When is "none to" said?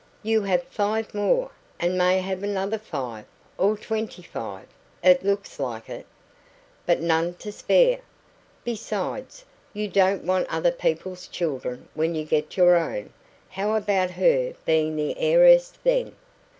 7.01-7.51